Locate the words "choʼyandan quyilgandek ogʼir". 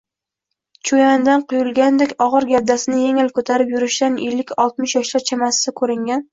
0.89-2.49